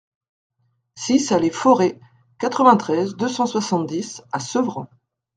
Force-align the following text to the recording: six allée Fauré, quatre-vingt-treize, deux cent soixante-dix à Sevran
six 0.95 1.31
allée 1.31 1.51
Fauré, 1.51 1.99
quatre-vingt-treize, 2.39 3.15
deux 3.17 3.27
cent 3.27 3.45
soixante-dix 3.45 4.23
à 4.31 4.39
Sevran 4.39 4.87